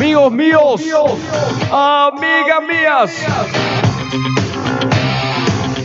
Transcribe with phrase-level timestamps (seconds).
[0.00, 0.82] Amigos míos,
[1.70, 3.10] amigas mías,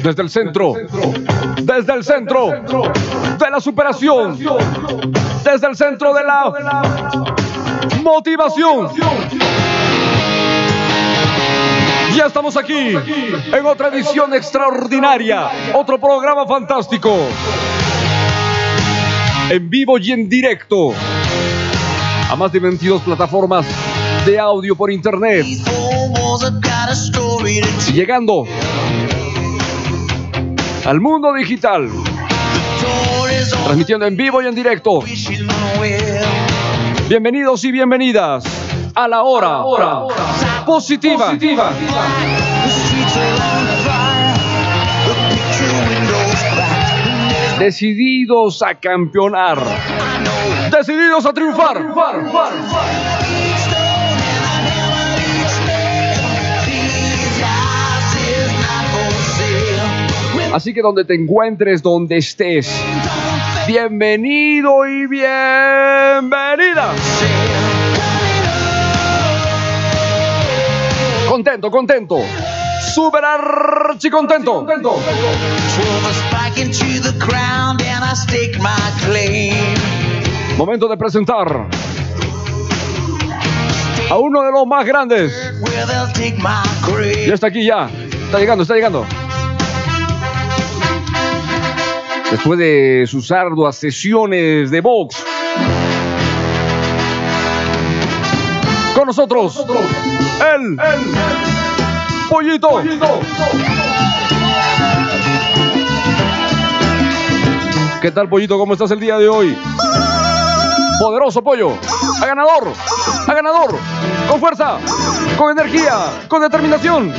[0.01, 0.73] desde el centro,
[1.61, 2.63] desde el centro
[3.37, 4.39] de la superación,
[5.43, 6.53] desde el centro de la
[8.01, 8.87] motivación.
[12.15, 12.95] Ya estamos aquí
[13.51, 17.13] en otra edición extraordinaria, otro programa fantástico,
[19.49, 20.93] en vivo y en directo,
[22.29, 23.65] a más de 22 plataformas
[24.25, 25.45] de audio por internet.
[27.93, 28.45] Llegando
[30.83, 31.89] al mundo digital,
[33.65, 35.03] transmitiendo en vivo y en directo.
[37.07, 38.43] Bienvenidos y bienvenidas
[38.95, 39.63] a la hora,
[40.65, 41.33] positiva.
[47.59, 49.59] Decididos a campeonar.
[50.71, 51.93] Decididos a triunfar.
[60.55, 62.73] Así que donde te encuentres, donde estés,
[63.67, 66.93] bienvenido y bienvenida.
[71.27, 72.19] Contento, contento.
[72.93, 74.65] Súper archi contento.
[80.55, 81.67] Momento de presentar
[84.09, 85.53] a uno de los más grandes.
[87.27, 87.89] Ya está aquí ya.
[88.23, 89.05] Está llegando, está llegando.
[92.31, 95.23] Después de sus arduas sesiones de box.
[98.95, 99.65] Con nosotros,
[100.55, 100.77] el,
[102.29, 102.81] pollito.
[108.01, 108.57] ¿Qué tal, pollito?
[108.57, 109.55] ¿Cómo estás el día de hoy?
[110.99, 111.73] Poderoso pollo,
[112.21, 112.71] a ganador,
[113.27, 113.75] a ganador,
[114.29, 114.77] con fuerza,
[115.37, 117.13] con energía, con determinación.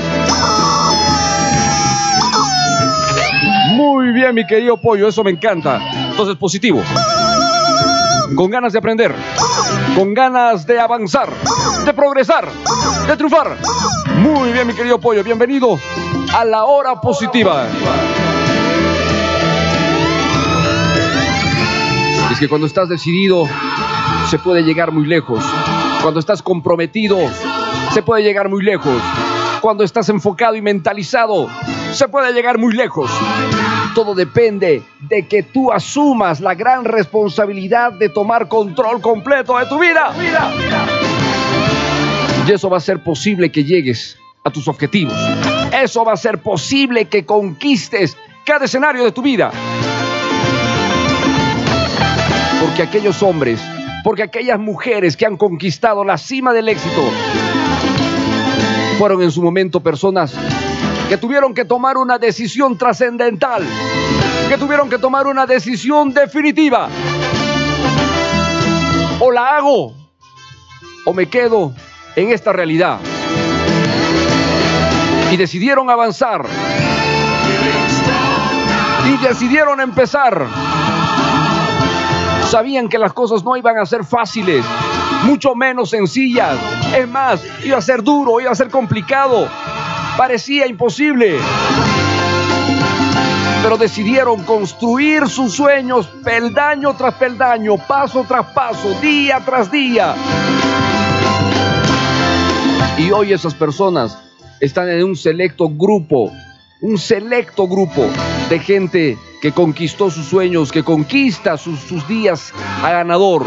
[3.76, 5.78] Muy bien, mi querido pollo, eso me encanta.
[6.08, 6.82] Entonces, positivo.
[8.34, 9.14] Con ganas de aprender,
[9.94, 11.28] con ganas de avanzar,
[11.84, 12.48] de progresar,
[13.06, 13.54] de triunfar.
[14.16, 15.78] Muy bien, mi querido pollo, bienvenido
[16.34, 17.66] a la hora positiva.
[22.32, 23.44] Es que cuando estás decidido,
[24.30, 25.44] se puede llegar muy lejos.
[26.00, 27.18] Cuando estás comprometido,
[27.92, 29.02] se puede llegar muy lejos.
[29.60, 31.48] Cuando estás enfocado y mentalizado,
[31.92, 33.10] se puede llegar muy lejos.
[33.96, 39.78] Todo depende de que tú asumas la gran responsabilidad de tomar control completo de tu
[39.78, 40.12] vida.
[42.46, 45.14] Y eso va a ser posible que llegues a tus objetivos.
[45.72, 49.50] Eso va a ser posible que conquistes cada escenario de tu vida.
[52.60, 53.62] Porque aquellos hombres,
[54.04, 57.00] porque aquellas mujeres que han conquistado la cima del éxito,
[58.98, 60.34] fueron en su momento personas
[61.08, 63.64] que tuvieron que tomar una decisión trascendental
[64.48, 66.88] que tuvieron que tomar una decisión definitiva.
[69.18, 69.92] O la hago
[71.04, 71.72] o me quedo
[72.14, 73.00] en esta realidad.
[75.32, 76.46] Y decidieron avanzar.
[79.06, 80.46] Y decidieron empezar.
[82.48, 84.64] Sabían que las cosas no iban a ser fáciles,
[85.24, 86.56] mucho menos sencillas.
[86.96, 89.48] Es más, iba a ser duro, iba a ser complicado.
[90.16, 91.36] Parecía imposible.
[93.62, 100.14] Pero decidieron construir sus sueños peldaño tras peldaño, paso tras paso, día tras día.
[102.96, 104.18] Y hoy esas personas
[104.60, 106.32] están en un selecto grupo,
[106.80, 108.08] un selecto grupo
[108.48, 113.46] de gente que conquistó sus sueños, que conquista sus, sus días a ganador.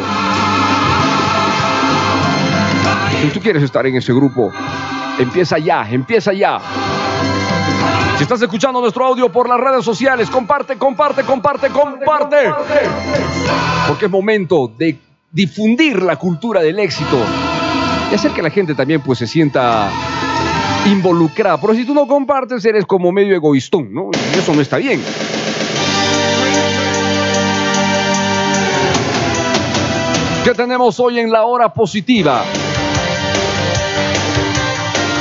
[3.22, 4.52] Si tú quieres estar en ese grupo,
[5.20, 6.60] empieza ya, empieza ya.
[8.18, 12.52] Si estás escuchando nuestro audio por las redes sociales, comparte, comparte, comparte, comparte.
[13.88, 14.98] Porque es momento de
[15.32, 17.18] difundir la cultura del éxito
[18.12, 19.90] y hacer que la gente también pues se sienta
[20.88, 21.60] involucrada.
[21.62, 24.10] Pero si tú no compartes, eres como medio egoístón, ¿no?
[24.34, 25.02] Y eso no está bien.
[30.44, 32.44] ¿Qué tenemos hoy en la hora positiva?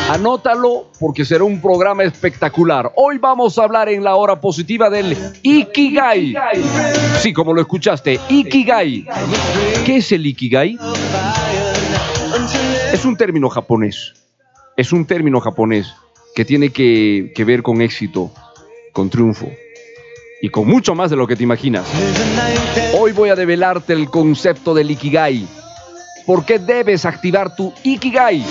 [0.09, 2.93] Anótalo porque será un programa espectacular.
[2.97, 6.35] Hoy vamos a hablar en la hora positiva del Ikigai.
[7.21, 9.07] Sí, como lo escuchaste, Ikigai.
[9.85, 10.79] ¿Qué es el Ikigai?
[12.91, 14.15] Es un término japonés.
[14.79, 15.95] Es un término japonés
[16.35, 18.31] que tiene que, ver con éxito,
[18.95, 19.51] con triunfo
[20.41, 21.85] y con mucho más de lo que te imaginas.
[22.99, 25.47] Hoy voy a develarte el concepto del Ikigai.
[26.25, 28.43] ¿Por qué debes activar tu Ikigai?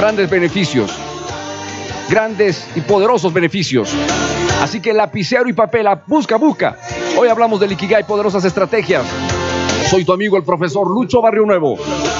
[0.00, 0.90] Grandes beneficios.
[2.08, 3.92] Grandes y poderosos beneficios.
[4.62, 6.78] Así que lapicero y papel, busca, busca.
[7.18, 9.04] Hoy hablamos del Ikigai, poderosas estrategias.
[9.90, 11.76] Soy tu amigo el profesor Lucho Barrio Nuevo.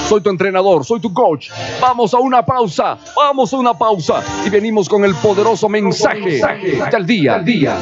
[0.07, 1.49] Soy tu entrenador, soy tu coach.
[1.81, 6.39] Vamos a una pausa, vamos a una pausa y venimos con el poderoso mensaje,
[6.91, 7.39] del día.
[7.39, 7.77] Del día.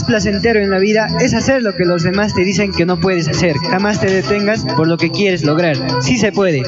[0.00, 2.98] Más placentero en la vida es hacer lo que los demás te dicen que no
[2.98, 3.56] puedes hacer.
[3.70, 5.76] Jamás te detengas por lo que quieres lograr.
[6.00, 6.62] Sí se puede.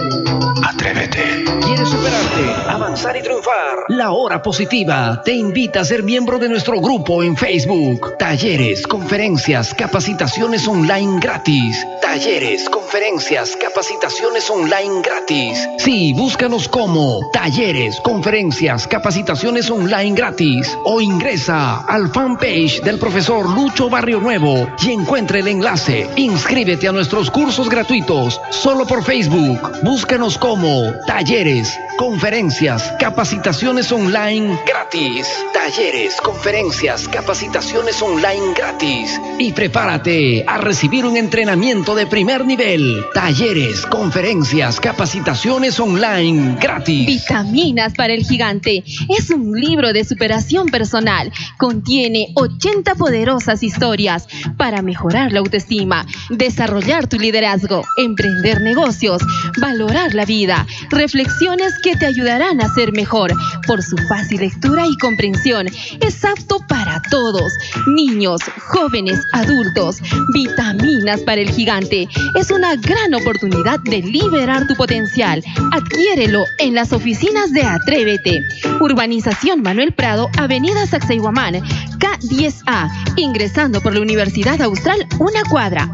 [0.63, 1.45] Atrévete.
[1.65, 3.85] ¿Quieres superarte, avanzar y triunfar?
[3.89, 8.17] La Hora Positiva te invita a ser miembro de nuestro grupo en Facebook.
[8.19, 11.87] Talleres, conferencias, capacitaciones online gratis.
[12.03, 15.67] Talleres, conferencias, capacitaciones online gratis.
[15.79, 23.89] Sí, búscanos como Talleres, conferencias, capacitaciones online gratis o ingresa al fanpage del profesor Lucho
[23.89, 26.11] Barrio Nuevo y encuentre el enlace.
[26.17, 29.61] Inscríbete a nuestros cursos gratuitos solo por Facebook.
[29.85, 35.29] Búscanos como Talleres, conferencias, capacitaciones online gratis.
[35.53, 39.21] Talleres, conferencias, capacitaciones online gratis.
[39.39, 43.05] Y prepárate a recibir un entrenamiento de primer nivel.
[43.15, 47.07] Talleres, conferencias, capacitaciones online gratis.
[47.07, 48.85] Vitaminas para el gigante.
[49.09, 51.33] Es un libro de superación personal.
[51.59, 59.23] Contiene 80 poderosas historias para mejorar la autoestima, desarrollar tu liderazgo, emprender negocios,
[59.61, 60.67] valorar la vida.
[60.91, 63.33] Reflexiones que te ayudarán a ser mejor.
[63.67, 65.67] Por su fácil lectura y comprensión,
[66.01, 67.53] es apto para todos,
[67.87, 69.99] niños, jóvenes, adultos.
[70.33, 72.09] Vitaminas para el gigante.
[72.39, 75.43] Es una gran oportunidad de liberar tu potencial.
[75.73, 78.43] Adquiérelo en las oficinas de Atrévete.
[78.81, 85.91] Urbanización Manuel Prado, Avenida Sacsayhuamán, K10A, ingresando por la Universidad Austral, una cuadra.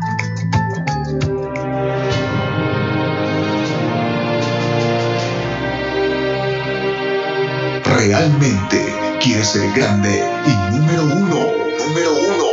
[7.99, 11.49] ¿Realmente quieres ser grande y número uno?
[11.85, 12.45] Número uno.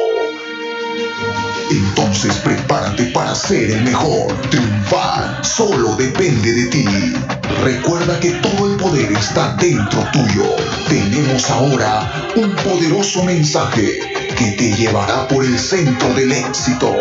[1.70, 4.34] Entonces prepárate para ser el mejor.
[4.50, 6.86] Triunfar solo depende de ti.
[7.64, 10.46] Recuerda que todo el poder está dentro tuyo.
[10.90, 16.94] Tenemos ahora un poderoso mensaje que te llevará por el centro del éxito.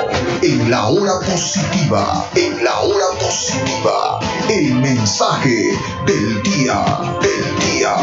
[0.42, 6.84] En la hora positiva, en la hora positiva, el mensaje del día,
[7.20, 7.96] del día.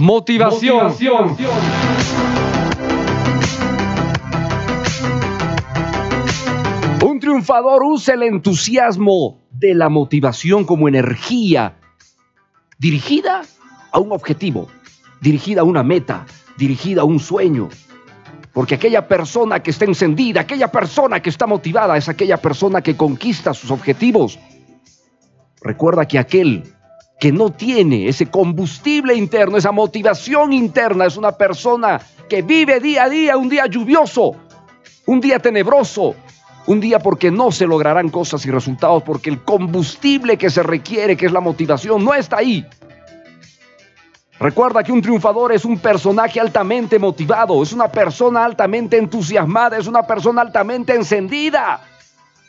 [0.00, 1.36] Motivación.
[7.26, 11.74] Triunfador usa el entusiasmo de la motivación como energía
[12.78, 13.42] dirigida
[13.90, 14.68] a un objetivo,
[15.20, 16.24] dirigida a una meta,
[16.56, 17.68] dirigida a un sueño.
[18.52, 22.96] Porque aquella persona que está encendida, aquella persona que está motivada, es aquella persona que
[22.96, 24.38] conquista sus objetivos.
[25.62, 26.62] Recuerda que aquel
[27.18, 33.02] que no tiene ese combustible interno, esa motivación interna, es una persona que vive día
[33.02, 34.36] a día, un día lluvioso,
[35.06, 36.14] un día tenebroso,
[36.66, 41.16] un día porque no se lograrán cosas y resultados, porque el combustible que se requiere,
[41.16, 42.66] que es la motivación, no está ahí.
[44.38, 49.86] Recuerda que un triunfador es un personaje altamente motivado, es una persona altamente entusiasmada, es
[49.86, 51.80] una persona altamente encendida.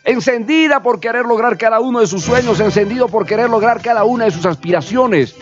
[0.03, 4.25] Encendida por querer lograr cada uno de sus sueños, encendido por querer lograr cada una
[4.25, 5.35] de sus aspiraciones.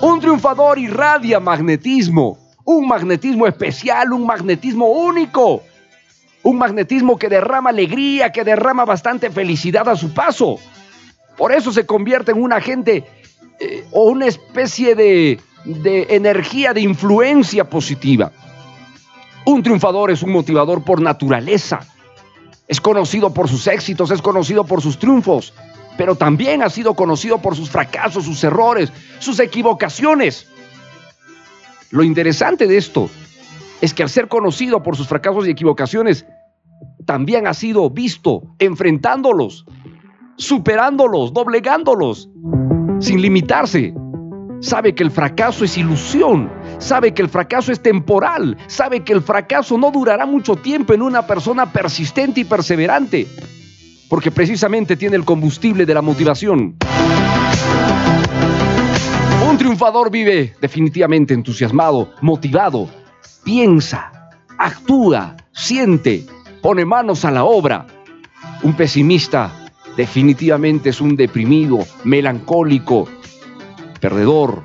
[0.00, 5.62] Un triunfador irradia magnetismo, un magnetismo especial, un magnetismo único.
[6.42, 10.58] Un magnetismo que derrama alegría, que derrama bastante felicidad a su paso.
[11.36, 13.04] Por eso se convierte en un agente
[13.58, 18.32] eh, o una especie de, de energía, de influencia positiva.
[19.44, 21.80] Un triunfador es un motivador por naturaleza.
[22.68, 25.52] Es conocido por sus éxitos, es conocido por sus triunfos,
[25.96, 30.46] pero también ha sido conocido por sus fracasos, sus errores, sus equivocaciones.
[31.90, 33.10] Lo interesante de esto
[33.80, 36.26] es que al ser conocido por sus fracasos y equivocaciones,
[37.06, 39.64] también ha sido visto enfrentándolos,
[40.36, 42.30] superándolos, doblegándolos,
[43.00, 43.94] sin limitarse.
[44.60, 49.22] Sabe que el fracaso es ilusión, sabe que el fracaso es temporal, sabe que el
[49.22, 53.26] fracaso no durará mucho tiempo en una persona persistente y perseverante,
[54.10, 56.76] porque precisamente tiene el combustible de la motivación.
[59.48, 62.88] Un triunfador vive definitivamente entusiasmado, motivado,
[63.44, 66.26] piensa, actúa, siente,
[66.62, 67.86] pone manos a la obra.
[68.62, 69.52] Un pesimista
[69.96, 73.08] definitivamente es un deprimido, melancólico,
[74.00, 74.62] perdedor,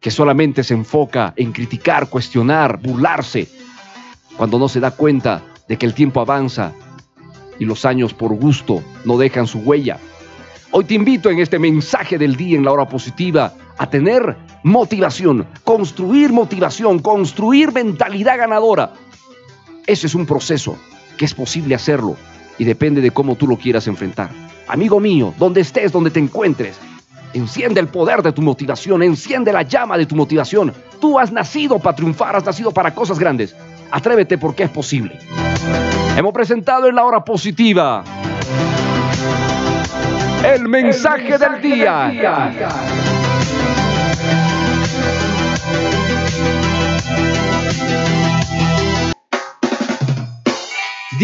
[0.00, 3.48] que solamente se enfoca en criticar, cuestionar, burlarse,
[4.36, 6.72] cuando no se da cuenta de que el tiempo avanza
[7.58, 9.98] y los años por gusto no dejan su huella.
[10.70, 15.46] Hoy te invito en este mensaje del día en la hora positiva a tener motivación,
[15.64, 18.92] construir motivación, construir mentalidad ganadora.
[19.86, 20.76] Ese es un proceso
[21.16, 22.16] que es posible hacerlo
[22.58, 24.30] y depende de cómo tú lo quieras enfrentar.
[24.68, 26.76] Amigo mío, donde estés, donde te encuentres,
[27.32, 30.72] enciende el poder de tu motivación, enciende la llama de tu motivación.
[31.00, 33.54] Tú has nacido para triunfar, has nacido para cosas grandes.
[33.90, 35.18] Atrévete porque es posible.
[36.16, 38.02] Hemos presentado en la hora positiva
[40.44, 42.08] el mensaje, del día.
[42.10, 43.25] Día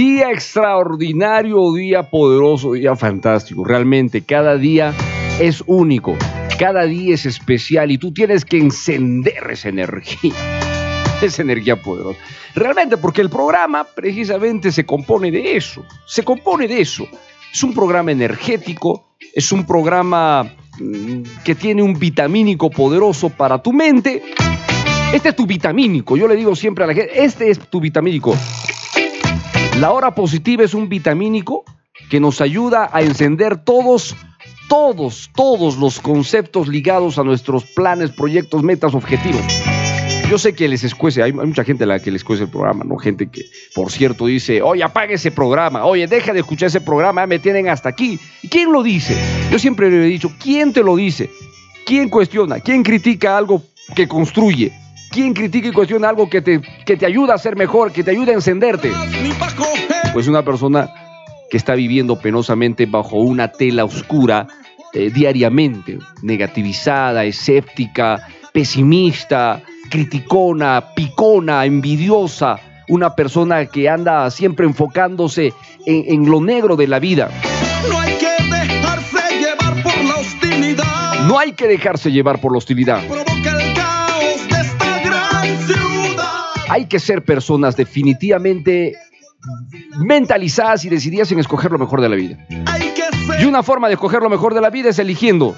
[0.01, 3.65] extraordinario, día poderoso, día fantástico.
[3.65, 4.95] Realmente cada día
[5.39, 6.17] es único,
[6.59, 10.33] cada día es especial y tú tienes que encender esa energía,
[11.23, 12.19] esa energía poderosa.
[12.55, 17.07] Realmente porque el programa precisamente se compone de eso, se compone de eso.
[17.53, 23.73] Es un programa energético, es un programa mm, que tiene un vitamínico poderoso para tu
[23.73, 24.23] mente.
[25.13, 28.35] Este es tu vitamínico, yo le digo siempre a la gente, este es tu vitamínico.
[29.81, 31.65] La hora positiva es un vitamínico
[32.11, 34.15] que nos ayuda a encender todos,
[34.69, 39.43] todos, todos los conceptos ligados a nuestros planes, proyectos, metas, objetivos.
[40.31, 42.85] Yo sé que les escuece, hay, mucha gente a la que les escuece el programa,
[42.85, 42.97] ¿no?
[42.97, 43.43] Gente que,
[43.75, 47.69] por cierto, dice, oye, apague ese programa, oye, deja de escuchar ese programa, me tienen
[47.69, 48.19] hasta aquí.
[48.43, 49.17] ¿Y quién lo dice?
[49.51, 51.29] Yo siempre le he dicho, ¿quién te lo dice?
[51.85, 52.61] ¿Quién cuestiona?
[52.61, 53.63] ¿Quién critica algo
[53.95, 54.73] que construye?
[55.13, 58.13] ¿Quién critica y cuestiona algo que te, que te ayuda a ser mejor, que te
[58.13, 58.91] ayuda a encenderte?
[60.15, 60.89] Pues una persona
[61.51, 64.47] que está viviendo penosamente bajo una tela oscura
[64.95, 75.53] eh, diariamente, negativizada, escéptica, pesimista, criticona, picona, envidiosa, una persona que anda siempre enfocándose
[75.85, 77.29] en, en lo negro de la vida.
[77.87, 81.27] No hay que dejarse llevar por la hostilidad.
[81.27, 83.07] No hay que dejarse llevar por la hostilidad.
[83.07, 83.62] Provoca
[86.73, 88.95] Hay que ser personas definitivamente
[89.99, 92.39] mentalizadas y decididas en escoger lo mejor de la vida.
[93.39, 95.55] Y una forma de escoger lo mejor de la vida es eligiendo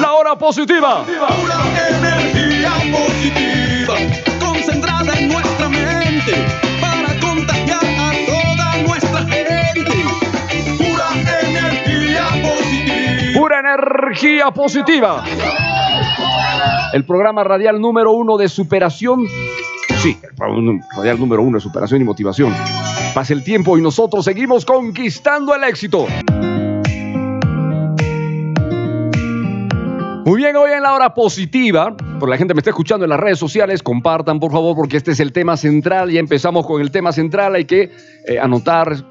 [0.00, 1.04] la hora positiva.
[1.04, 3.94] pura energía positiva,
[4.40, 6.32] concentrada en nuestra mente,
[6.80, 9.92] para contagiar a toda nuestra gente.
[10.76, 11.06] Pura
[11.40, 13.40] energía positiva.
[13.40, 15.24] Pura energía positiva.
[16.92, 19.24] El programa radial número uno de superación.
[20.02, 22.54] Sí, el radial número uno de superación y motivación.
[23.14, 26.06] Pasa el tiempo y nosotros seguimos conquistando el éxito.
[30.24, 33.18] Muy bien, hoy en la hora positiva, por la gente me está escuchando en las
[33.18, 36.92] redes sociales, compartan por favor porque este es el tema central, ya empezamos con el
[36.92, 37.90] tema central, hay que
[38.26, 39.04] eh, anotar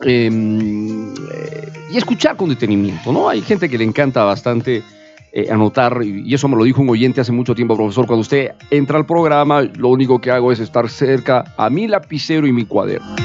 [0.00, 3.28] em, eh, y escuchar con detenimiento, ¿no?
[3.28, 4.82] Hay gente que le encanta bastante
[5.32, 8.52] eh, anotar, y eso me lo dijo un oyente hace mucho tiempo, profesor, cuando usted
[8.70, 12.66] entra al programa, lo único que hago es estar cerca a mi lapicero y mi
[12.66, 13.16] cuaderno.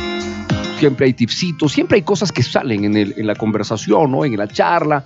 [0.80, 4.24] Siempre hay tipsitos, siempre hay cosas que salen en, en la conversación, ¿no?
[4.24, 5.04] En la charla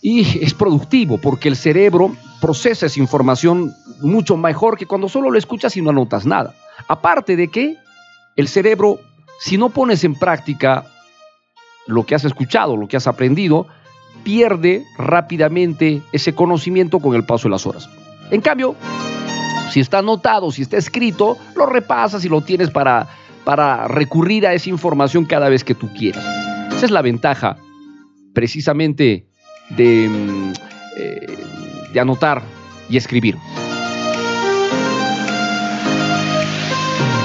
[0.00, 5.38] y es productivo porque el cerebro procesa esa información mucho mejor que cuando solo lo
[5.38, 6.54] escuchas y no anotas nada.
[6.86, 7.76] Aparte de que
[8.36, 9.00] el cerebro,
[9.40, 10.86] si no pones en práctica
[11.86, 13.66] lo que has escuchado, lo que has aprendido,
[14.28, 17.88] pierde rápidamente ese conocimiento con el paso de las horas.
[18.30, 18.76] En cambio,
[19.70, 23.08] si está anotado, si está escrito, lo repasas y lo tienes para,
[23.46, 26.22] para recurrir a esa información cada vez que tú quieras.
[26.74, 27.56] Esa es la ventaja
[28.34, 29.24] precisamente
[29.70, 30.52] de, mm,
[30.98, 31.38] eh,
[31.94, 32.42] de anotar
[32.90, 33.34] y escribir.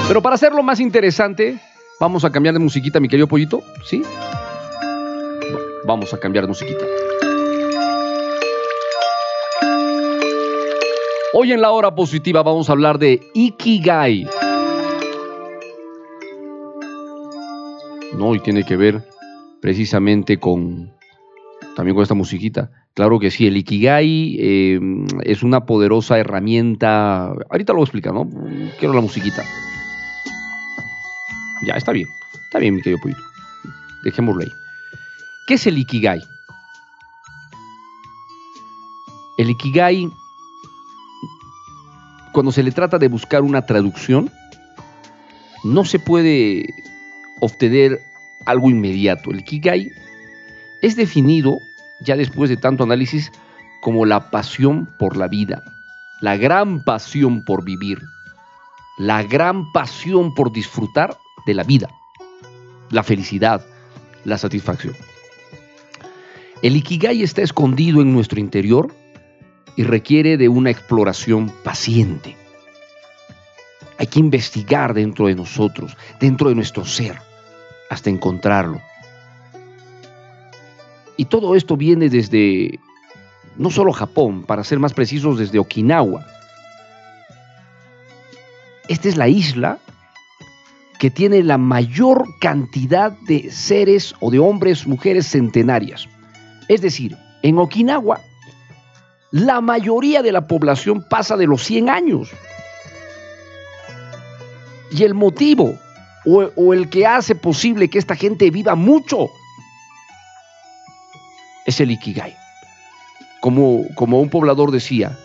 [0.08, 1.58] Pero para hacerlo más interesante,
[2.00, 4.02] vamos a cambiar de musiquita, mi querido pollito, ¿sí?
[5.86, 6.84] Vamos a cambiar musiquita.
[11.34, 14.26] Hoy en la hora positiva vamos a hablar de Ikigai.
[18.16, 19.02] No, y tiene que ver
[19.60, 20.92] precisamente con
[21.76, 22.70] también con esta musiquita.
[22.94, 24.80] Claro que sí, el Ikigai eh,
[25.24, 27.26] es una poderosa herramienta.
[27.50, 28.30] Ahorita lo voy a explicar, ¿no?
[28.78, 29.44] Quiero la musiquita.
[31.66, 32.08] Ya, está bien.
[32.44, 33.22] Está bien, mi querido pollito.
[34.04, 34.63] Dejémoslo ahí.
[35.46, 36.22] ¿Qué es el Ikigai?
[39.36, 40.10] El Ikigai,
[42.32, 44.30] cuando se le trata de buscar una traducción,
[45.62, 46.72] no se puede
[47.40, 48.00] obtener
[48.46, 49.32] algo inmediato.
[49.32, 49.90] El Ikigai
[50.80, 51.58] es definido,
[52.00, 53.30] ya después de tanto análisis,
[53.82, 55.62] como la pasión por la vida,
[56.22, 58.00] la gran pasión por vivir,
[58.96, 61.90] la gran pasión por disfrutar de la vida,
[62.88, 63.62] la felicidad,
[64.24, 64.94] la satisfacción.
[66.64, 68.90] El Ikigai está escondido en nuestro interior
[69.76, 72.38] y requiere de una exploración paciente.
[73.98, 77.18] Hay que investigar dentro de nosotros, dentro de nuestro ser,
[77.90, 78.80] hasta encontrarlo.
[81.18, 82.80] Y todo esto viene desde,
[83.58, 86.26] no solo Japón, para ser más precisos, desde Okinawa.
[88.88, 89.80] Esta es la isla
[90.98, 96.08] que tiene la mayor cantidad de seres o de hombres, mujeres centenarias.
[96.68, 98.20] Es decir, en Okinawa,
[99.30, 102.30] la mayoría de la población pasa de los 100 años.
[104.90, 105.78] Y el motivo
[106.24, 109.28] o, el que hace posible que esta gente viva mucho
[111.66, 112.34] es el Ikigai.
[113.40, 115.18] Como, como un poblador decía,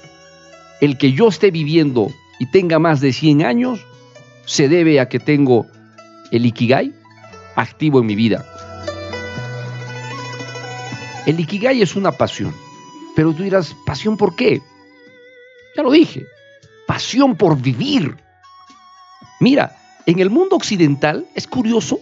[0.81, 3.85] el que yo esté viviendo y tenga más de 100 años
[4.45, 5.67] se debe a que tengo
[6.31, 6.93] el Ikigai
[7.55, 8.43] activo en mi vida.
[11.29, 12.55] El Ikigai es una pasión,
[13.15, 14.63] pero tú dirás, ¿pasión por qué?
[15.77, 16.25] Ya lo dije,
[16.87, 18.17] pasión por vivir.
[19.39, 21.99] Mira, en el mundo occidental es curioso,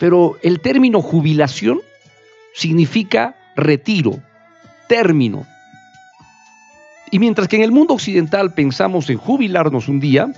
[0.00, 1.82] pero el término jubilación
[2.52, 4.18] significa retiro,
[4.88, 5.46] término.
[7.12, 10.32] Y mientras que en el mundo occidental pensamos en jubilarnos un día,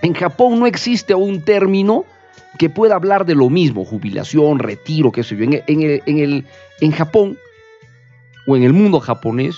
[0.00, 2.06] en Japón no existe un término
[2.56, 5.44] que pueda hablar de lo mismo, jubilación, retiro, qué sé yo.
[5.44, 6.44] En, el, en, el,
[6.80, 7.38] en Japón
[8.46, 9.56] o en el mundo japonés,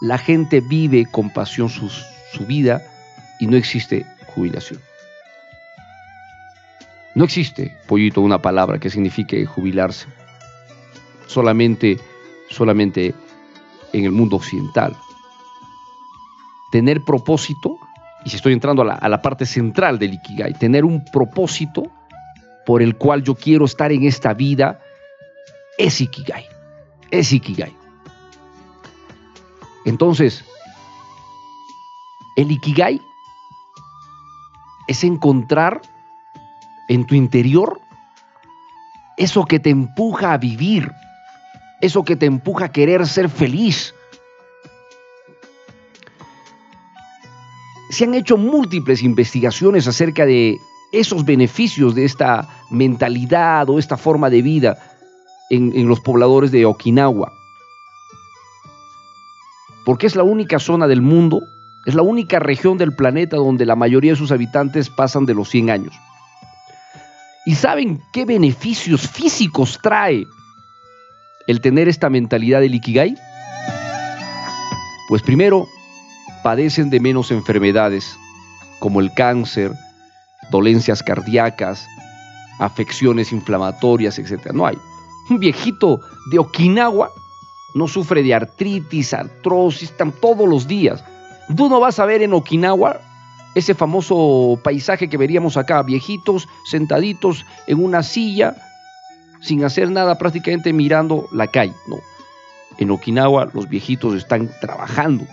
[0.00, 2.82] la gente vive con pasión su, su vida
[3.40, 4.80] y no existe jubilación.
[7.14, 10.06] No existe, pollito, una palabra que signifique jubilarse
[11.26, 11.98] solamente,
[12.48, 13.14] solamente
[13.92, 14.96] en el mundo occidental.
[16.70, 17.76] Tener propósito,
[18.24, 21.90] y si estoy entrando a la, a la parte central del Ikigai, tener un propósito
[22.64, 24.80] por el cual yo quiero estar en esta vida,
[25.78, 26.48] es Ikigai,
[27.10, 27.76] es Ikigai.
[29.84, 30.44] Entonces,
[32.36, 33.00] el Ikigai
[34.86, 35.80] es encontrar
[36.88, 37.80] en tu interior
[39.16, 40.90] eso que te empuja a vivir,
[41.80, 43.94] eso que te empuja a querer ser feliz.
[47.90, 50.58] Se han hecho múltiples investigaciones acerca de
[50.92, 54.78] esos beneficios de esta mentalidad o esta forma de vida
[55.50, 57.32] en, los pobladores de Okinawa.
[59.84, 61.42] Porque es la única zona del mundo,
[61.86, 65.48] es la única región del planeta donde la mayoría de sus habitantes pasan de los
[65.48, 65.94] 100 años.
[67.44, 70.26] ¿Y saben qué beneficios físicos trae
[71.48, 73.16] el tener esta mentalidad del Ikigai?
[75.08, 75.66] Pues primero,
[76.42, 78.16] padecen de menos enfermedades
[78.78, 79.72] como el cáncer,
[80.52, 81.88] dolencias cardíacas,
[82.60, 84.52] afecciones inflamatorias, etc.
[84.52, 84.78] No hay.
[85.28, 87.10] Un viejito de Okinawa
[87.74, 91.02] no sufre de artritis, artrosis, están todos los días.
[91.56, 93.00] Tú no vas a ver en Okinawa
[93.54, 98.54] ese famoso paisaje que veríamos acá, viejitos sentaditos en una silla,
[99.40, 101.74] sin hacer nada, prácticamente mirando la calle.
[101.86, 101.96] No.
[102.78, 105.26] En Okinawa los viejitos están trabajando,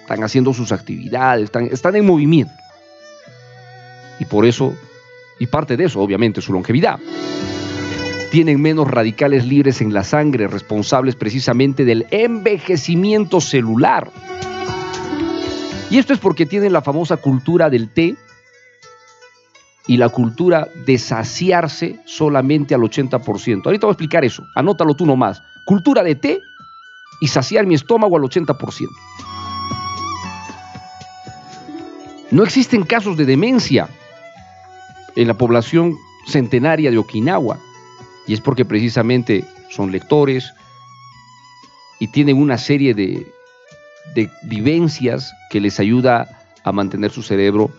[0.00, 2.63] están haciendo sus actividades, están, están en movimiento.
[4.24, 4.74] Y por eso,
[5.38, 6.98] y parte de eso, obviamente, su longevidad.
[8.30, 14.10] Tienen menos radicales libres en la sangre, responsables precisamente del envejecimiento celular.
[15.90, 18.16] Y esto es porque tienen la famosa cultura del té
[19.86, 23.66] y la cultura de saciarse solamente al 80%.
[23.66, 25.42] Ahorita voy a explicar eso, anótalo tú nomás.
[25.66, 26.40] Cultura de té
[27.20, 28.88] y saciar mi estómago al 80%.
[32.30, 33.90] No existen casos de demencia
[35.16, 37.58] en la población centenaria de Okinawa.
[38.26, 40.52] Y es porque precisamente son lectores
[41.98, 43.26] y tienen una serie de,
[44.42, 46.28] vivencias que les ayuda
[46.62, 47.70] a mantener su cerebro,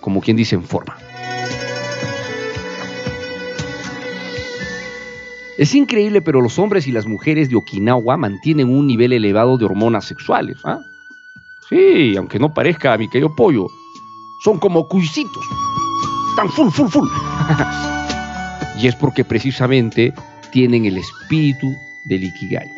[0.00, 0.96] como quien dice, en forma.
[5.58, 9.64] Es increíble, pero los hombres y las mujeres de Okinawa mantienen un nivel elevado de
[9.64, 10.58] hormonas sexuales.
[10.64, 10.80] ¿ah?
[11.68, 13.68] Sí, aunque no parezca, mi querido pollo,
[14.42, 15.46] son como cuisitos.
[16.32, 17.08] Están full, full, full.
[18.78, 20.14] y es porque precisamente
[20.50, 22.72] tienen el espíritu del Ikigai.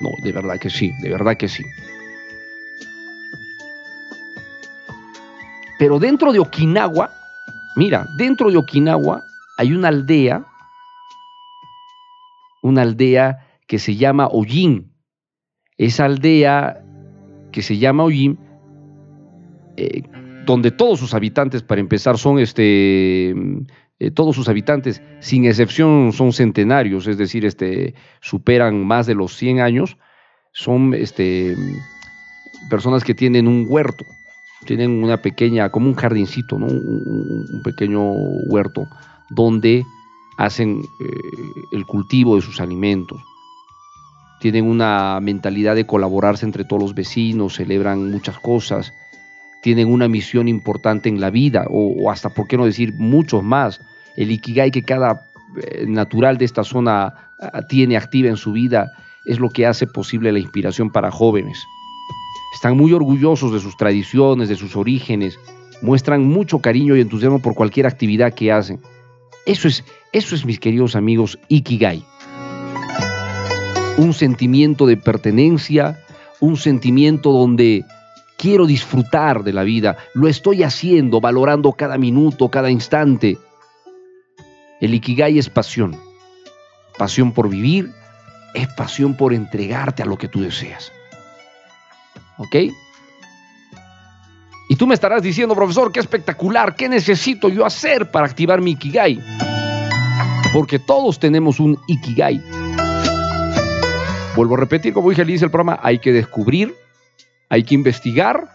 [0.00, 1.62] No, de verdad que sí, de verdad que sí.
[5.78, 7.12] Pero dentro de Okinawa,
[7.76, 9.22] mira, dentro de Okinawa
[9.56, 10.44] hay una aldea,
[12.60, 14.92] una aldea que se llama Ojin.
[15.78, 16.82] Esa aldea
[17.52, 18.36] que se llama Ojin
[19.76, 20.02] eh,
[20.44, 23.34] donde todos sus habitantes, para empezar, son este,
[24.00, 29.36] eh, todos sus habitantes, sin excepción, son centenarios, es decir, este, superan más de los
[29.36, 29.96] 100 años,
[30.52, 31.56] son este,
[32.68, 34.04] personas que tienen un huerto,
[34.66, 36.66] tienen una pequeña, como un jardincito, ¿no?
[36.66, 38.12] un, pequeño
[38.48, 38.86] huerto,
[39.30, 39.84] donde
[40.38, 41.04] hacen eh,
[41.72, 43.20] el cultivo de sus alimentos.
[44.40, 48.92] Tienen una mentalidad de colaborarse entre todos los vecinos, celebran muchas cosas,
[49.64, 53.80] tienen una misión importante en la vida, o, hasta, ¿por qué no decir, muchos más?
[54.14, 55.22] El Ikigai que cada
[55.56, 57.14] eh, natural de esta zona
[57.70, 58.92] tiene activa en su vida
[59.24, 61.64] es lo que hace posible la inspiración para jóvenes.
[62.54, 65.40] Están muy orgullosos de sus tradiciones, de sus orígenes,
[65.80, 68.82] muestran mucho cariño y entusiasmo por cualquier actividad que hacen.
[69.46, 72.04] Eso es, eso es mis queridos amigos, Ikigai.
[73.96, 76.04] Un sentimiento de pertenencia,
[76.40, 77.86] un sentimiento donde
[78.44, 83.38] quiero disfrutar de la vida, lo estoy haciendo, valorando cada minuto, cada instante.
[84.82, 85.96] El Ikigai es pasión,
[86.98, 87.90] pasión por vivir,
[88.52, 90.92] es pasión por entregarte a lo que tú deseas.
[92.36, 92.56] ¿Ok?
[94.68, 98.72] Y tú me estarás diciendo, profesor, qué espectacular, qué necesito yo hacer para activar mi
[98.72, 99.22] Ikigai.
[100.52, 102.42] Porque todos tenemos un Ikigai.
[104.36, 106.74] Vuelvo a repetir, como dije al inicio del programa, hay que descubrir
[107.48, 108.48] hay que investigar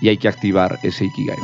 [0.00, 1.38] y hay que activar ese Ikigai.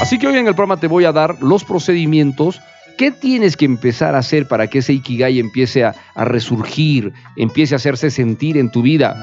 [0.00, 2.60] Así que hoy en el programa te voy a dar los procedimientos
[2.96, 7.76] ¿Qué tienes que empezar a hacer para que ese Ikigai empiece a, resurgir, empiece a
[7.76, 9.14] hacerse sentir en tu vida?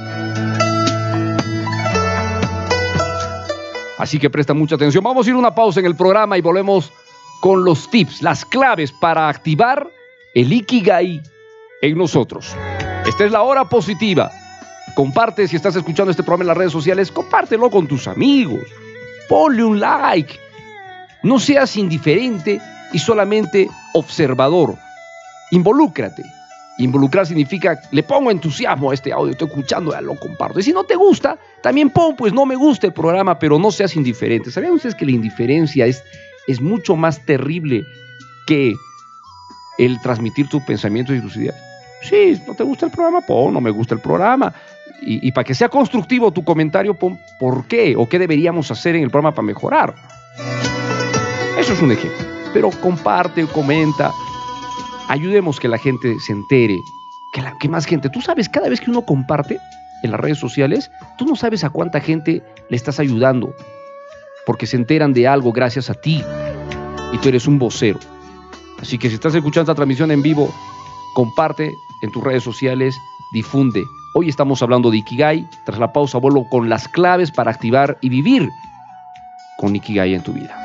[3.97, 5.03] Así que presta mucha atención.
[5.03, 6.91] Vamos a ir una pausa en el programa y volvemos
[7.41, 9.89] con los tips, las claves para activar
[10.35, 11.23] el Ikigai
[11.81, 12.55] en nosotros.
[13.07, 14.31] Esta es la hora positiva.
[14.95, 18.61] Comparte si estás escuchando este programa en las redes sociales, compártelo con tus amigos.
[19.27, 20.39] Ponle un like.
[21.23, 24.75] No seas indiferente y solamente observador.
[25.51, 26.23] Involúcrate.
[26.77, 30.59] Involucrar significa, le pongo entusiasmo a este audio, estoy escuchando, ya lo comparto.
[30.59, 33.71] Y si no te gusta, también pon, pues no me gusta el programa, pero no
[33.71, 34.51] seas indiferente.
[34.51, 36.03] ¿Sabían ustedes que la indiferencia es,
[36.47, 37.85] es mucho más terrible
[38.47, 38.73] que
[39.77, 41.55] el transmitir tus pensamientos y tus ideas?
[42.01, 44.53] Sí, no te gusta el programa, pon, no me gusta el programa
[45.05, 49.03] y, para que sea constructivo tu comentario, pon por qué o qué deberíamos hacer en
[49.03, 49.95] el programa para mejorar.
[51.57, 52.25] Eso es un ejemplo.
[52.53, 54.11] Pero comparte, comenta,
[55.09, 56.77] ayudemos que la gente se entere,
[57.33, 58.09] que, la, que más gente.
[58.09, 59.59] Tú sabes, cada vez que uno comparte
[60.03, 63.53] en las redes sociales, tú no sabes a cuánta gente le estás ayudando.
[64.45, 66.21] porque se enteran de algo gracias a ti
[67.13, 67.99] y tú eres un vocero.
[68.81, 70.53] Así que si estás escuchando esta transmisión en vivo,
[71.13, 72.95] comparte en tus redes sociales,
[73.31, 73.83] difunde.
[74.15, 75.47] Hoy estamos hablando de Ikigai.
[75.65, 78.47] Tras la pausa vuelvo con las claves para activar y vivir
[79.57, 80.55] con Ikigai en tu vida.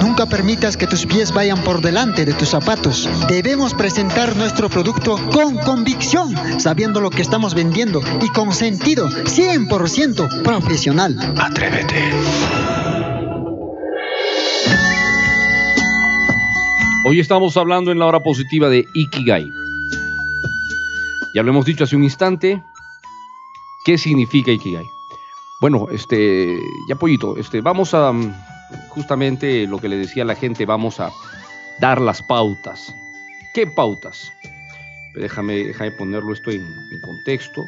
[0.00, 3.08] Nunca permitas que tus pies vayan por delante de tus zapatos.
[3.28, 10.42] Debemos presentar nuestro producto con convicción, sabiendo lo que estamos vendiendo y con sentido 100%
[10.42, 11.18] profesional.
[11.38, 12.79] Atrévete.
[17.02, 19.50] Hoy estamos hablando en la hora positiva de Ikigai.
[21.34, 22.62] Ya lo hemos dicho hace un instante.
[23.86, 24.84] ¿Qué significa Ikigai?
[25.62, 26.60] Bueno, este,
[26.90, 28.34] ya pollito, este, vamos a mm,
[28.90, 31.10] justamente lo que le decía la gente, vamos a
[31.80, 32.94] dar las pautas.
[33.54, 34.30] ¿Qué pautas?
[35.14, 36.60] Déjame, déjame ponerlo esto en,
[36.92, 37.64] en contexto.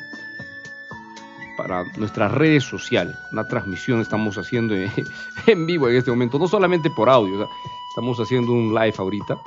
[1.56, 4.92] Para nuestras redes sociales, una transmisión estamos haciendo en,
[5.46, 7.48] en vivo en este momento, no solamente por audio, o sea,
[7.92, 9.42] estamos haciendo un live ahorita,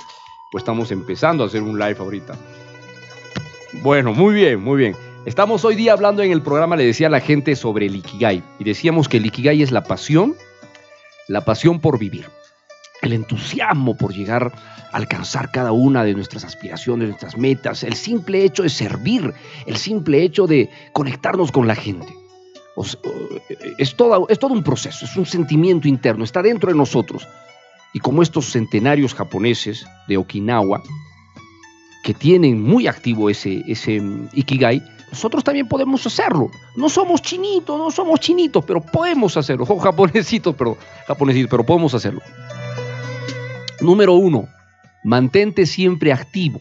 [0.52, 2.38] o estamos empezando a hacer un live ahorita.
[3.82, 4.96] Bueno, muy bien, muy bien.
[5.24, 8.44] Estamos hoy día hablando en el programa, le decía a la gente sobre el Ikigai,
[8.60, 10.36] y decíamos que el Ikigai es la pasión
[11.26, 12.28] la pasión por vivir,
[13.02, 14.52] el entusiasmo por llegar
[14.92, 19.34] a alcanzar cada una de nuestras aspiraciones, nuestras metas, el simple hecho de servir,
[19.66, 22.14] el simple hecho de conectarnos con la gente.
[23.76, 27.26] Es todo, es todo un proceso, es un sentimiento interno, está dentro de nosotros.
[27.96, 30.82] Y como estos centenarios japoneses de Okinawa,
[32.04, 36.50] que tienen muy activo ese, ese mm, Ikigai, nosotros también podemos hacerlo.
[36.76, 39.64] No somos chinitos, no somos chinitos, pero podemos hacerlo.
[39.70, 42.20] O japonesitos, pero, japonesitos, pero podemos hacerlo.
[43.80, 44.46] Número uno,
[45.02, 46.60] mantente siempre activo.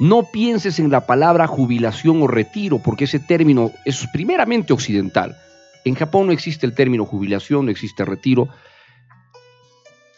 [0.00, 5.34] No pienses en la palabra jubilación o retiro, porque ese término es primeramente occidental.
[5.86, 8.50] En Japón no existe el término jubilación, no existe retiro.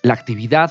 [0.07, 0.71] La actividad,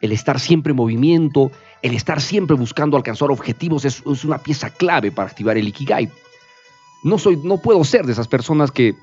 [0.00, 5.12] el estar siempre en movimiento, el estar siempre buscando alcanzar objetivos es, una pieza clave
[5.12, 6.10] para activar el Ikigai.
[7.04, 8.96] No, soy, no puedo ser de esas personas que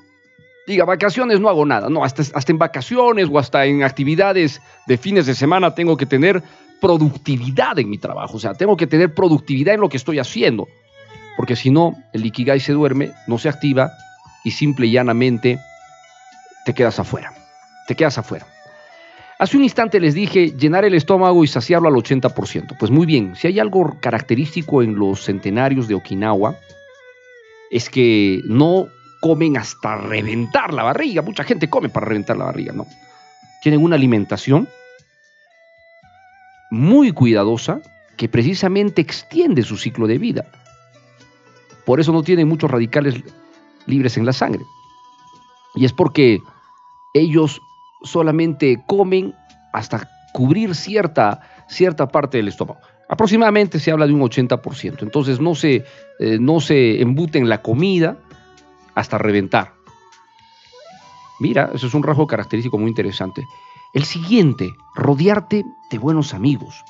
[0.66, 1.88] diga, vacaciones no hago nada.
[1.88, 6.04] No, hasta, hasta en vacaciones o hasta en actividades de fines de semana tengo que
[6.04, 6.42] tener
[6.78, 8.36] productividad en mi trabajo.
[8.36, 10.68] O sea, tengo que tener productividad en lo que estoy haciendo.
[11.34, 13.90] Porque si no, el Ikigai se duerme, no se activa
[14.44, 15.58] y simple y llanamente
[16.66, 17.32] te quedas afuera.
[17.88, 18.51] Te quedas afuera.
[19.42, 22.76] Hace un instante les dije llenar el estómago y saciarlo al 80%.
[22.78, 26.54] Pues muy bien, si hay algo característico en los centenarios de Okinawa,
[27.68, 28.86] es que no
[29.20, 31.22] comen hasta reventar la barriga.
[31.22, 32.86] Mucha gente come para reventar la barriga, ¿no?
[33.64, 34.68] Tienen una alimentación
[36.70, 37.80] muy cuidadosa
[38.16, 40.44] que precisamente extiende su ciclo de vida.
[41.84, 43.16] Por eso no tienen muchos radicales
[43.86, 44.62] libres en la sangre.
[45.74, 46.38] Y es porque
[47.12, 47.60] ellos
[48.04, 49.34] solamente comen
[49.72, 52.80] hasta cubrir cierta, cierta parte del estómago.
[53.08, 55.02] Aproximadamente se habla de un 80%.
[55.02, 55.84] Entonces no se,
[56.18, 58.16] eh, no se embuten la comida
[58.94, 59.74] hasta reventar.
[61.38, 63.44] Mira, eso es un rasgo característico muy interesante.
[63.92, 66.84] El siguiente, rodearte de buenos amigos.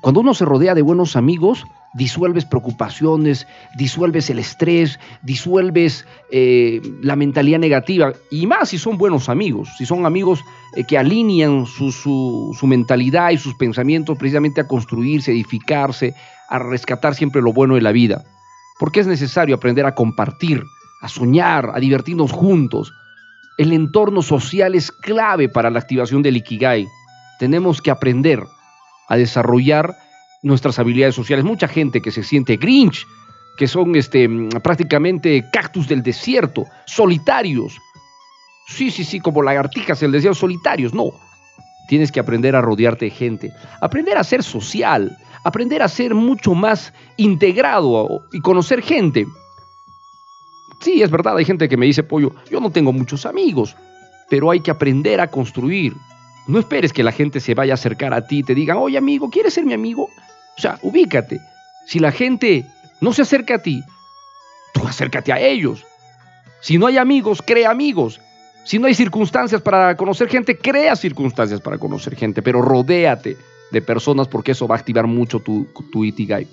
[0.00, 3.46] Cuando uno se rodea de buenos amigos, disuelves preocupaciones,
[3.76, 9.86] disuelves el estrés, disuelves eh, la mentalidad negativa, y más si son buenos amigos, si
[9.86, 10.44] son amigos
[10.76, 16.14] eh, que alinean su, su, mentalidad y sus pensamientos precisamente a construirse, edificarse,
[16.48, 18.24] a rescatar siempre lo bueno de la vida.
[18.78, 20.62] Porque es necesario aprender a compartir,
[21.02, 22.92] a soñar, a divertirnos juntos.
[23.56, 26.86] El entorno social es clave para la activación del Ikigai.
[27.40, 28.44] Tenemos que aprender
[29.08, 29.96] a desarrollar
[30.48, 31.44] nuestras habilidades sociales.
[31.44, 33.06] Mucha gente que se siente Grinch,
[33.56, 34.28] que son este,
[34.62, 37.76] prácticamente cactus del desierto, solitarios.
[38.66, 40.92] Sí, sí, sí, como lagartijas del desierto, solitarios.
[40.92, 41.12] No.
[41.88, 46.54] Tienes que aprender a rodearte de gente, aprender a ser social, aprender a ser mucho
[46.54, 49.26] más integrado y conocer gente.
[50.80, 53.74] Sí, es verdad, hay gente que me dice, pollo, yo no tengo muchos amigos,
[54.28, 55.94] pero hay que aprender a construir.
[56.46, 58.96] No esperes que la gente se vaya a acercar a ti y te diga, oye
[58.96, 60.08] amigo, ¿quieres ser mi amigo?
[60.58, 61.40] O sea, ubícate.
[61.86, 62.66] Si la gente
[63.00, 63.82] no se acerca a ti,
[64.74, 65.86] tú acércate a ellos.
[66.60, 68.20] Si no hay amigos, crea amigos.
[68.64, 73.36] Si no hay circunstancias para conocer gente, crea circunstancias para conocer gente, pero rodéate
[73.70, 76.46] de personas porque eso va a activar mucho tu, tu Itigai.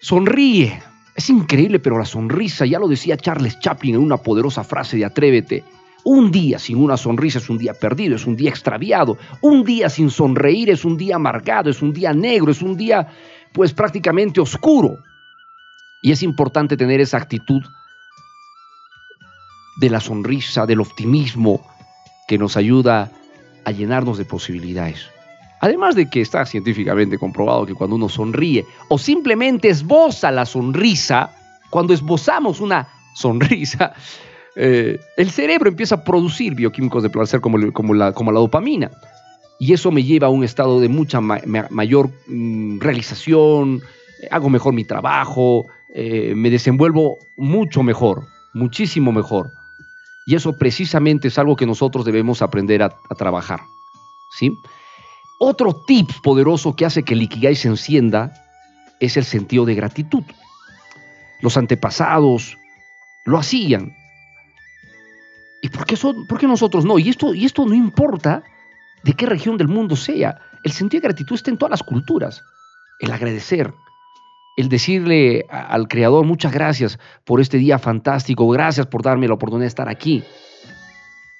[0.00, 0.82] Sonríe.
[1.14, 5.04] Es increíble, pero la sonrisa, ya lo decía Charles Chaplin en una poderosa frase de
[5.04, 5.62] Atrévete,
[6.04, 9.16] un día sin una sonrisa es un día perdido, es un día extraviado.
[9.40, 13.08] Un día sin sonreír es un día amargado, es un día negro, es un día
[13.52, 14.98] pues prácticamente oscuro.
[16.02, 17.62] Y es importante tener esa actitud
[19.80, 21.66] de la sonrisa, del optimismo,
[22.28, 23.10] que nos ayuda
[23.64, 25.08] a llenarnos de posibilidades.
[25.60, 31.34] Además de que está científicamente comprobado que cuando uno sonríe o simplemente esboza la sonrisa,
[31.70, 33.94] cuando esbozamos una sonrisa,
[34.56, 38.90] eh, el cerebro empieza a producir bioquímicos de placer como, como, la, como la dopamina.
[39.58, 43.82] Y eso me lleva a un estado de mucha mayor mm, realización,
[44.30, 49.50] hago mejor mi trabajo, eh, me desenvuelvo mucho mejor, muchísimo mejor.
[50.26, 53.60] Y eso precisamente es algo que nosotros debemos aprender a, a trabajar.
[54.38, 54.52] ¿sí?
[55.38, 58.32] Otro tip poderoso que hace que el Ikigai se encienda
[59.00, 60.24] es el sentido de gratitud.
[61.40, 62.56] Los antepasados
[63.24, 63.94] lo hacían.
[65.64, 66.98] ¿Y por qué, nosotros no?
[66.98, 68.42] Y esto, no importa
[69.02, 70.38] de qué región del mundo sea.
[70.62, 72.42] El sentido de gratitud está en todas las culturas.
[73.00, 73.72] El agradecer,
[74.58, 79.64] el decirle al Creador muchas gracias por este día fantástico, gracias por darme la oportunidad
[79.64, 80.22] de estar aquí.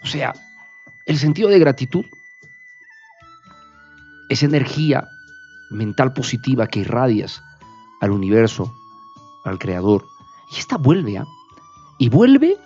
[0.03, 0.33] O sea,
[1.05, 2.07] el sentido de gratitud
[4.31, 5.07] esa energía
[5.71, 7.43] mental positiva que irradias
[8.01, 8.73] al universo,
[9.45, 10.07] al creador.
[10.51, 11.27] Y esta vuelve, ¿ah?
[11.99, 12.57] Y vuelve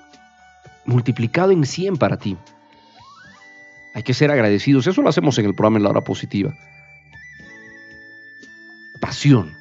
[0.88, 2.36] multiplicado en 100 para ti.
[3.94, 4.86] Hay que ser agradecidos.
[4.86, 6.54] Eso lo hacemos en el programa en la hora positiva.
[9.00, 9.56] Pasión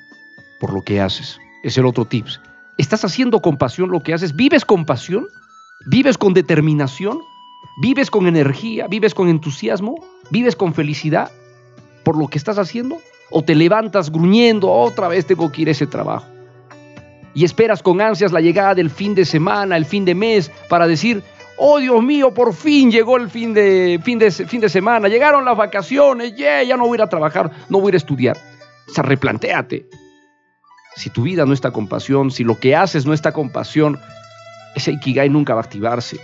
[0.59, 1.39] por lo que haces.
[1.63, 2.41] Es el otro tips.
[2.77, 4.35] ¿Estás haciendo con pasión lo que haces?
[4.35, 5.27] ¿Vives con pasión?
[5.87, 7.19] ¿Vives con determinación?
[7.81, 8.87] ¿Vives con energía?
[8.87, 9.95] ¿Vives con entusiasmo?
[10.31, 11.31] ¿Vives con felicidad?
[12.07, 13.01] por lo que estás haciendo?
[13.29, 16.25] ¿O te levantas gruñendo, otra vez tengo que ir a ese trabajo?
[17.38, 20.88] Y esperas con ansias la llegada del fin de semana, el fin de mes, para
[20.88, 21.21] decir,
[21.60, 25.45] oh Dios mío, por fin llegó el fin de, fin de, fin de semana, llegaron
[25.45, 27.97] las vacaciones, yeah, ya no voy a ir a trabajar, no voy a ir a
[27.97, 28.38] estudiar.
[28.89, 29.88] O sea, replantéate.
[30.95, 34.00] Si tu vida no está con pasión, si lo que haces no está con pasión,
[34.73, 36.19] ese Ikigai nunca va a activarse.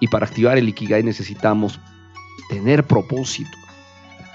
[0.00, 1.78] Y para activar el Ikigai necesitamos
[2.50, 3.56] tener propósito,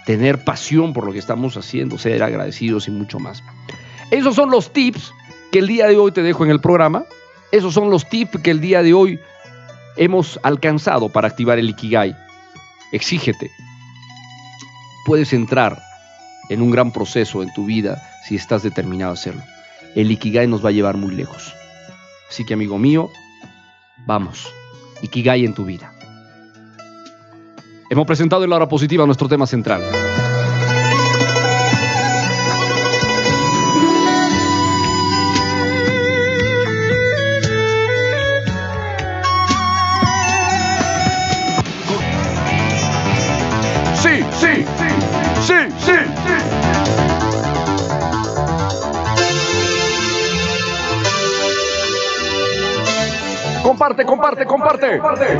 [0.05, 3.43] tener pasión por lo que estamos haciendo, ser agradecidos y mucho más.
[4.11, 5.13] Esos son los tips
[5.51, 7.05] que el día de hoy te dejo en el programa.
[7.51, 9.19] Esos son los tips que el día de hoy
[9.95, 12.15] hemos alcanzado para activar el Ikigai.
[12.91, 13.49] Exígete.
[15.05, 15.81] Puedes entrar
[16.49, 19.41] en un gran proceso en tu vida si estás determinado a hacerlo.
[19.95, 21.53] El Ikigai nos va a llevar muy lejos.
[22.29, 23.09] Así que amigo mío,
[24.05, 24.53] vamos.
[25.01, 25.93] Ikigai en tu vida.
[27.89, 29.81] Hemos presentado en la hora positiva nuestro tema central.
[53.81, 54.99] Comparte, comparte, comparte.
[54.99, 55.37] comparte.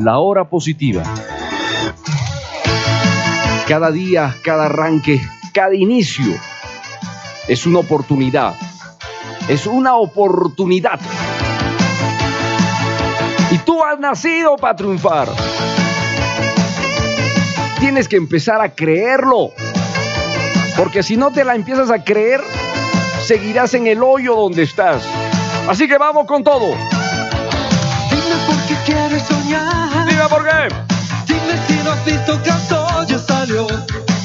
[0.00, 1.02] la hora positiva.
[3.68, 5.20] Cada día, cada arranque,
[5.52, 6.34] cada inicio
[7.46, 8.54] es una oportunidad.
[9.50, 10.98] Es una oportunidad.
[13.50, 15.28] Y tú has nacido para triunfar.
[17.80, 19.52] Tienes que empezar a creerlo.
[20.76, 22.40] Porque si no te la empiezas a creer,
[23.24, 25.02] seguirás en el hoyo donde estás.
[25.68, 26.66] Así que vamos con todo.
[28.10, 29.80] Dime por qué quieres soñar
[30.28, 30.74] por qué.
[31.26, 32.50] Dime si no has visto que
[33.08, 33.66] ya salió.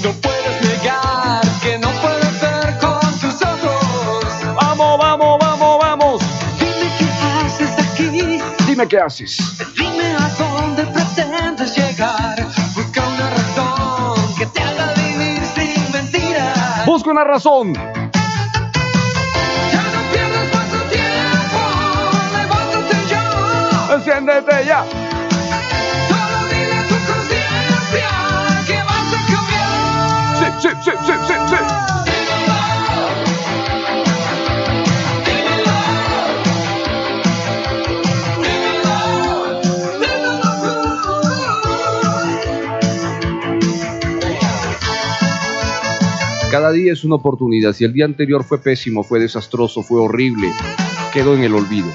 [0.04, 4.26] No puedes negar que no puedes ver con tus ojos.
[4.62, 6.22] Vamos, vamos, vamos, vamos.
[6.60, 7.08] Dime qué
[7.46, 8.40] haces aquí.
[8.68, 9.38] Dime qué haces.
[9.76, 12.35] Dime a dónde pretendes llegar.
[17.16, 17.74] Una razón.
[17.74, 17.82] Ya
[19.84, 21.60] no pierdas más tu tiempo.
[22.36, 23.96] Levántate ya.
[23.96, 24.84] Enciéndete ya.
[30.62, 32.05] sí, sí, sí, sí, sí.
[46.56, 47.74] Cada día es una oportunidad.
[47.74, 50.50] Si el día anterior fue pésimo, fue desastroso, fue horrible,
[51.12, 51.90] quedó en el olvido.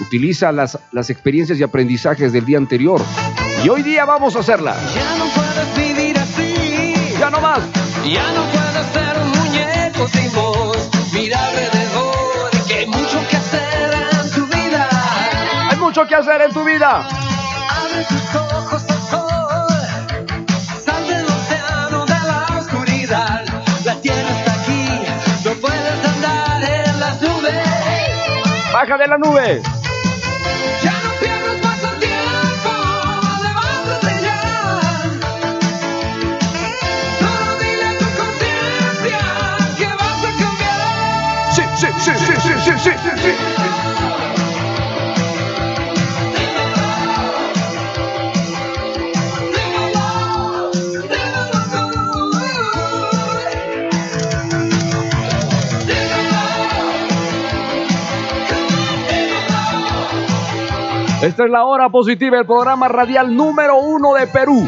[0.00, 3.00] Utiliza las, las experiencias y aprendizajes del día anterior.
[3.64, 4.76] Y hoy día vamos a hacerla.
[4.94, 6.92] Ya no puedes vivir así.
[7.18, 7.60] Ya no más.
[8.04, 10.90] Ya no puedo ser un muñeco sin voz.
[11.14, 15.70] Mira alrededor, que hay mucho que hacer en tu vida.
[15.70, 16.98] Hay mucho que hacer en tu vida.
[16.98, 18.95] Abre tus ojos
[39.76, 41.52] que vas a cambiar.
[41.52, 42.32] Sí, sí, sí, sí,
[42.64, 43.65] sí, sí,
[61.26, 64.64] Esta es la hora positiva, el programa radial número uno de Perú.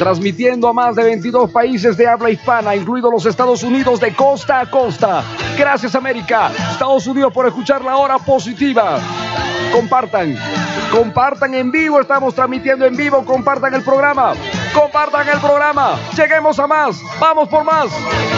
[0.00, 4.58] Transmitiendo a más de 22 países de habla hispana, incluidos los Estados Unidos de costa
[4.58, 5.22] a costa.
[5.56, 8.98] Gracias América, Estados Unidos por escuchar la hora positiva.
[9.72, 10.36] Compartan,
[10.90, 14.32] compartan en vivo, estamos transmitiendo en vivo, compartan el programa,
[14.74, 17.86] compartan el programa, lleguemos a más, vamos por más,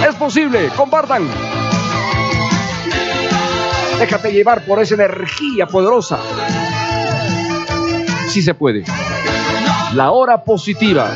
[0.07, 1.27] es posible, compartan.
[3.99, 6.19] Déjate llevar por esa energía poderosa.
[8.29, 8.85] Sí se puede.
[9.95, 11.11] La hora positiva.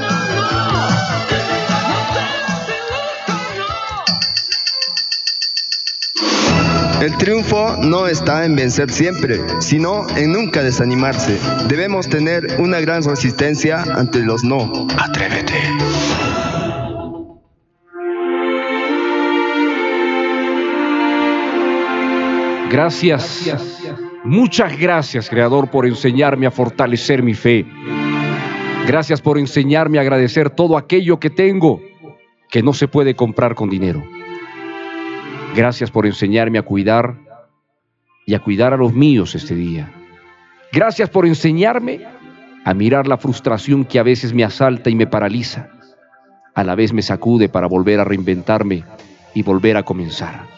[7.01, 11.39] El triunfo no está en vencer siempre, sino en nunca desanimarse.
[11.69, 14.89] Debemos tener una gran resistencia ante los no.
[14.99, 15.55] Atrévete.
[22.71, 23.47] Gracias.
[24.27, 27.65] Muchas gracias, Creador, por enseñarme a fortalecer mi fe.
[28.85, 31.81] Gracias por enseñarme a agradecer todo aquello que tengo
[32.51, 34.03] que no se puede comprar con dinero.
[35.55, 37.15] Gracias por enseñarme a cuidar
[38.27, 39.93] y a cuidar a los míos este día.
[40.73, 42.01] Gracias por enseñarme
[42.65, 45.69] a mirar la frustración que a veces me asalta y me paraliza.
[46.53, 48.83] A la vez me sacude para volver a reinventarme
[49.35, 50.49] y volver a comenzar.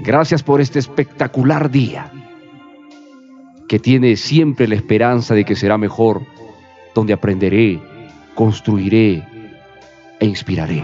[0.00, 2.12] Gracias por este espectacular día
[3.70, 6.22] que tiene siempre la esperanza de que será mejor,
[6.92, 7.80] donde aprenderé,
[8.34, 9.22] construiré
[10.18, 10.82] e inspiraré.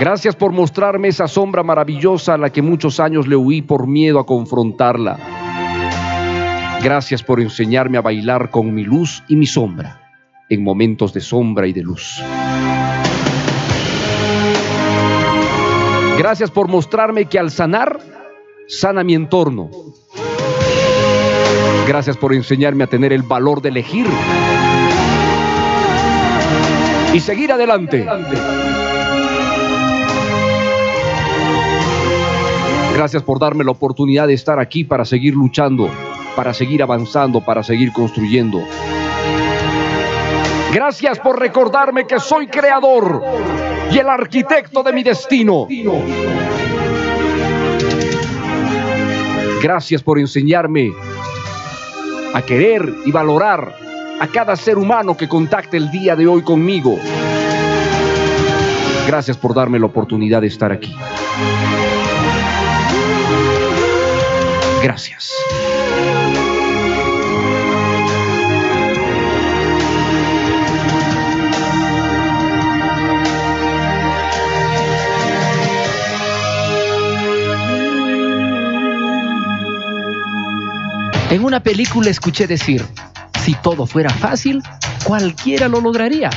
[0.00, 4.18] Gracias por mostrarme esa sombra maravillosa a la que muchos años le huí por miedo
[4.18, 5.18] a confrontarla.
[6.82, 10.00] Gracias por enseñarme a bailar con mi luz y mi sombra
[10.48, 12.18] en momentos de sombra y de luz.
[16.16, 17.98] Gracias por mostrarme que al sanar,
[18.68, 19.70] sana mi entorno.
[21.86, 24.06] Gracias por enseñarme a tener el valor de elegir
[27.12, 28.06] y seguir adelante.
[32.94, 35.90] Gracias por darme la oportunidad de estar aquí para seguir luchando,
[36.36, 38.62] para seguir avanzando, para seguir construyendo.
[40.72, 43.22] Gracias por recordarme que soy creador
[43.92, 45.68] y el arquitecto de mi destino.
[49.64, 50.92] Gracias por enseñarme
[52.34, 53.74] a querer y valorar
[54.20, 56.98] a cada ser humano que contacte el día de hoy conmigo.
[59.06, 60.94] Gracias por darme la oportunidad de estar aquí.
[64.82, 65.32] Gracias.
[81.64, 82.86] Película escuché decir,
[83.42, 84.62] si todo fuera fácil,
[85.02, 86.30] cualquiera lo lograría.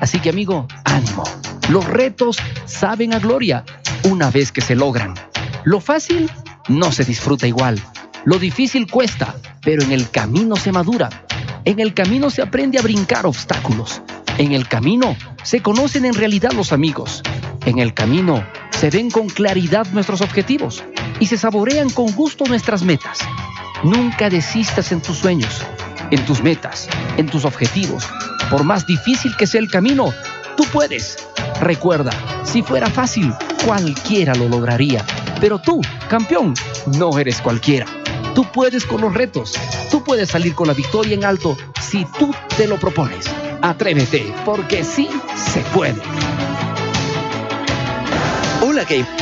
[0.00, 1.22] Así que amigo, ánimo.
[1.68, 3.64] Los retos saben a gloria
[4.02, 5.14] una vez que se logran.
[5.62, 6.28] Lo fácil
[6.68, 7.80] no se disfruta igual.
[8.24, 11.08] Lo difícil cuesta, pero en el camino se madura.
[11.64, 14.02] En el camino se aprende a brincar obstáculos.
[14.38, 15.14] En el camino
[15.44, 17.22] se conocen en realidad los amigos.
[17.66, 20.82] En el camino se ven con claridad nuestros objetivos
[21.20, 23.20] y se saborean con gusto nuestras metas.
[23.82, 25.60] Nunca desistas en tus sueños,
[26.12, 28.04] en tus metas, en tus objetivos.
[28.48, 30.12] Por más difícil que sea el camino,
[30.56, 31.16] tú puedes.
[31.60, 32.12] Recuerda,
[32.44, 35.04] si fuera fácil, cualquiera lo lograría.
[35.40, 36.54] Pero tú, campeón,
[36.96, 37.86] no eres cualquiera.
[38.36, 39.54] Tú puedes con los retos.
[39.90, 43.26] Tú puedes salir con la victoria en alto si tú te lo propones.
[43.60, 46.00] Atrévete, porque sí se puede.
[48.62, 49.21] Hola, Game.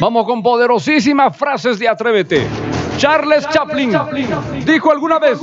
[0.00, 2.46] Vamos con poderosísimas frases de Atrévete.
[2.96, 3.92] Charles Chaplin
[4.64, 5.38] dijo alguna vez,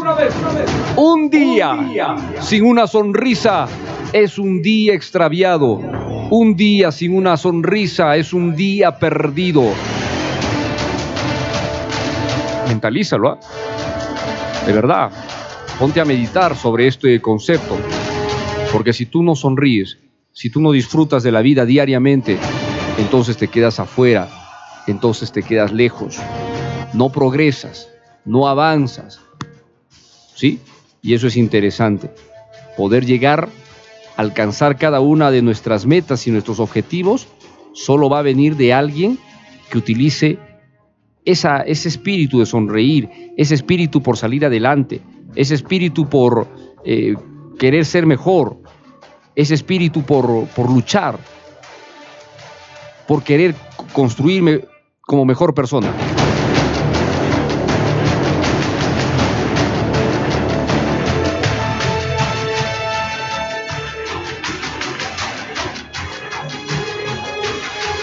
[0.96, 3.68] un día sin una sonrisa
[4.12, 5.80] es un día extraviado.
[6.32, 9.62] Un día sin una sonrisa es un día perdido.
[12.68, 13.40] Mentalízalo, ¿ah?
[14.66, 15.12] De verdad,
[15.78, 17.78] ponte a meditar sobre este concepto.
[18.74, 20.00] Porque si tú no sonríes,
[20.32, 22.40] si tú no disfrutas de la vida diariamente,
[22.98, 24.28] entonces te quedas afuera
[24.88, 26.18] entonces te quedas lejos,
[26.94, 27.90] no progresas,
[28.26, 29.20] no avanzas.
[30.36, 30.60] ¿Sí?
[31.02, 32.12] Y eso es interesante.
[32.76, 33.50] Poder llegar,
[34.16, 37.28] alcanzar cada una de nuestras metas y nuestros objetivos,
[37.74, 39.20] solo va a venir de alguien
[39.70, 40.40] que utilice
[41.26, 45.02] esa, ese espíritu de sonreír, ese espíritu por salir adelante,
[45.36, 46.48] ese espíritu por
[46.86, 47.16] eh,
[47.60, 48.58] querer ser mejor,
[49.36, 51.20] ese espíritu por, por luchar,
[53.08, 53.56] por querer
[53.94, 54.62] construirme
[55.08, 55.92] como mejor persona.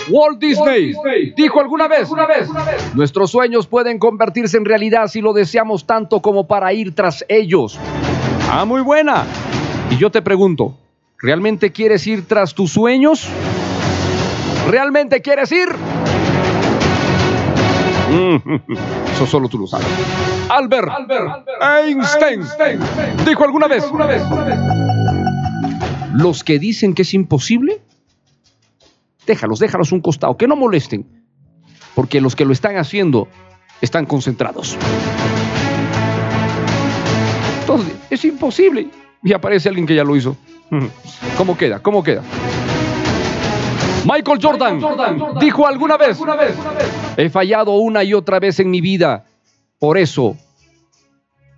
[0.08, 0.94] Walt Disney,
[1.36, 2.08] dijo alguna vez,
[2.94, 7.78] nuestros sueños pueden convertirse en realidad si lo deseamos tanto como para ir tras ellos.
[8.50, 9.24] Ah, muy buena.
[9.90, 10.78] Y yo te pregunto,
[11.18, 13.28] ¿realmente quieres ir tras tus sueños?
[14.70, 15.68] ¿Realmente quieres ir?
[19.14, 19.86] Eso solo tú lo sabes.
[20.48, 20.88] Albert,
[21.60, 22.42] Einstein,
[23.26, 23.84] dijo alguna vez,
[26.12, 27.82] los que dicen que es imposible,
[29.26, 31.06] déjalos, déjalos un costado, que no molesten,
[31.94, 33.28] porque los que lo están haciendo
[33.80, 34.76] están concentrados.
[37.60, 38.88] Entonces, es imposible.
[39.22, 40.36] Y aparece alguien que ya lo hizo.
[41.36, 41.80] ¿Cómo queda?
[41.80, 42.22] ¿Cómo queda?
[44.04, 44.80] Michael Jordan,
[45.40, 46.18] dijo alguna vez,
[47.16, 49.24] he fallado una y otra vez en mi vida,
[49.78, 50.36] por eso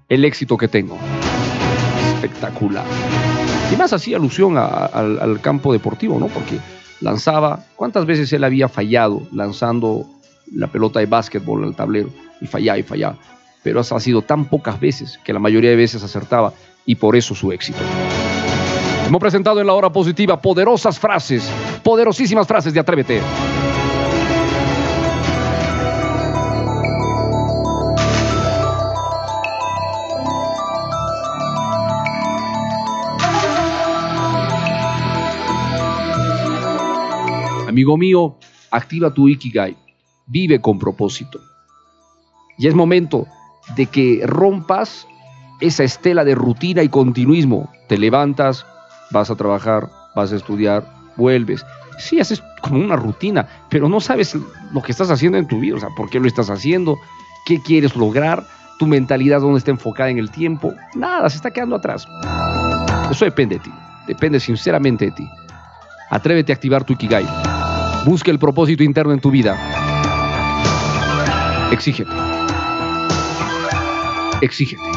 [0.08, 0.98] el éxito que tengo.
[2.14, 2.84] Espectacular.
[3.72, 6.28] Y más hacía alusión al campo deportivo, ¿no?
[6.28, 6.58] Porque
[7.00, 10.06] lanzaba, ¿cuántas veces él había fallado lanzando
[10.52, 12.10] la pelota de básquetbol al tablero?
[12.40, 13.16] Y fallaba y fallaba.
[13.62, 16.52] Pero ha sido tan pocas veces que la mayoría de veces acertaba
[16.84, 17.78] y por eso su éxito.
[19.06, 21.48] Hemos presentado en la hora positiva poderosas frases,
[21.82, 23.20] poderosísimas frases de Atrévete.
[37.76, 38.38] Amigo mío,
[38.70, 39.76] activa tu Ikigai.
[40.26, 41.38] Vive con propósito.
[42.56, 43.26] Y es momento
[43.76, 45.06] de que rompas
[45.60, 47.70] esa estela de rutina y continuismo.
[47.86, 48.64] Te levantas,
[49.10, 51.66] vas a trabajar, vas a estudiar, vuelves.
[51.98, 54.38] Sí, haces como una rutina, pero no sabes
[54.72, 56.96] lo que estás haciendo en tu vida, o sea, por qué lo estás haciendo,
[57.44, 58.46] qué quieres lograr,
[58.78, 62.08] tu mentalidad dónde está enfocada en el tiempo, nada, se está quedando atrás.
[63.10, 63.70] Eso depende de ti,
[64.06, 65.28] depende sinceramente de ti.
[66.08, 67.55] Atrévete a activar tu Ikigai.
[68.06, 69.58] Busca el propósito interno en tu vida.
[71.72, 72.12] Exígete.
[74.40, 74.95] Exígete.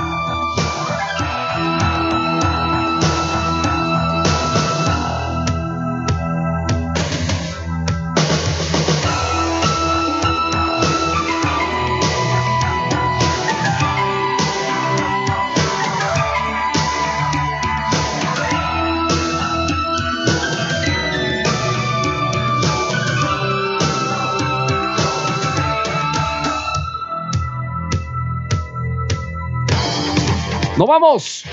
[30.79, 31.43] ¡Nos vamos!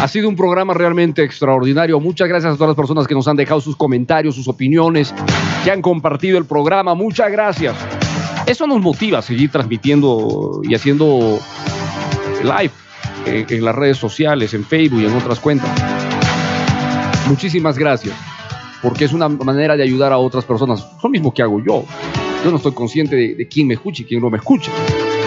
[0.00, 2.00] Ha sido un programa realmente extraordinario.
[2.00, 5.14] Muchas gracias a todas las personas que nos han dejado sus comentarios, sus opiniones,
[5.62, 6.96] que han compartido el programa.
[6.96, 7.76] Muchas gracias.
[8.44, 11.38] Eso nos motiva a seguir transmitiendo y haciendo
[12.42, 12.72] live
[13.24, 15.70] en, las redes sociales, en Facebook y en otras cuentas.
[17.28, 18.16] Muchísimas gracias,
[18.82, 20.84] porque es una manera de ayudar a otras personas.
[21.00, 21.84] Lo mismo que hago yo.
[22.42, 24.72] Yo no estoy consciente de, de quién me escucha y quién no me escucha.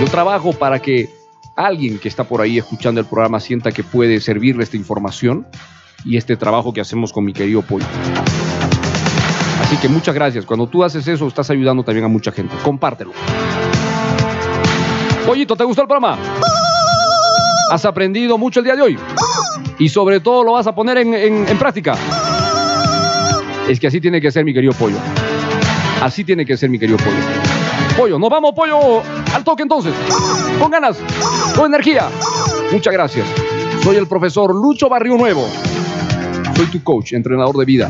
[0.01, 1.22] Yo trabajo para que
[1.56, 5.45] alguien que está por ahí escuchando el programa sienta que puede servirle esta información
[6.06, 7.86] y este trabajo que hacemos con mi querido Pollo.
[9.62, 10.45] Así que muchas gracias.
[10.45, 12.56] Cuando tú haces eso, estás ayudando también a mucha gente.
[12.64, 13.12] Compártelo.
[15.26, 16.18] Pollito, ¿te gustó el programa?
[17.72, 18.99] ¿Has aprendido mucho el día de hoy?
[19.80, 21.95] Y sobre todo lo vas a poner en, práctica.
[23.70, 24.97] Es que así tiene que ser mi querido Pollo.
[26.01, 27.18] Así tiene que ser mi querido Pollo.
[27.97, 29.01] Pollo, nos vamos, Pollo,
[29.34, 29.93] al toque entonces.
[30.59, 30.97] Con ganas,
[31.55, 32.09] con energía.
[32.71, 33.27] Muchas gracias.
[33.84, 35.47] Soy el profesor Lucho Barrio Nuevo.
[36.55, 37.89] Soy tu coach, entrenador de vida.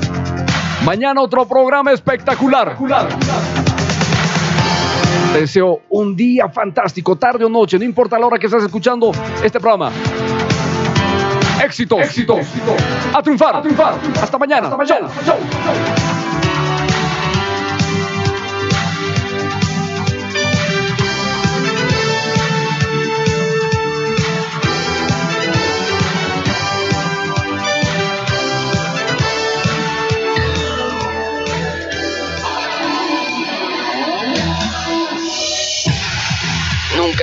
[0.86, 2.78] Mañana otro programa espectacular.
[5.34, 9.12] Te deseo un día fantástico, tarde o noche, no importa la hora que estés escuchando
[9.44, 9.92] este programa.
[11.64, 12.38] Éxito, éxito,
[13.14, 13.96] a triunfar, a triunfar.
[14.22, 14.68] Hasta mañana.
[14.68, 15.08] Hasta mañana.
[15.26, 16.13] Chau.